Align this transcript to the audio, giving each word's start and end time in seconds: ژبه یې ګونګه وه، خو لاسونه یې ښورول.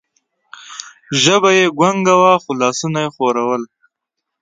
ژبه 1.21 1.49
یې 1.57 1.65
ګونګه 1.79 2.15
وه، 2.21 2.33
خو 2.43 2.51
لاسونه 2.61 2.99
یې 3.03 3.09
ښورول. 3.15 3.63